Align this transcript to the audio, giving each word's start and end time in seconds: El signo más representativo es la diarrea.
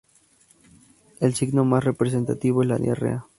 El 1.19 1.35
signo 1.35 1.63
más 1.63 1.83
representativo 1.83 2.63
es 2.63 2.67
la 2.69 2.79
diarrea. 2.79 3.27